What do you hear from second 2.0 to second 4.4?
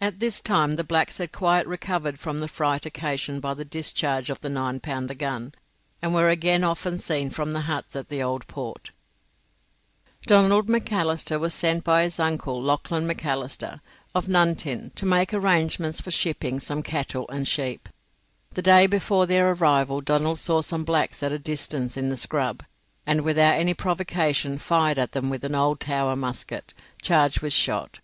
from the fright occasioned by the discharge of